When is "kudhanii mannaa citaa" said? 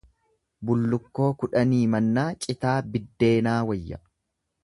1.43-2.75